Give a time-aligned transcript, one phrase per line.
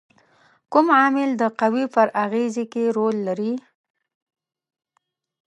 [0.71, 3.53] کوم عامل د قوې پر اغیزې کې رول لري؟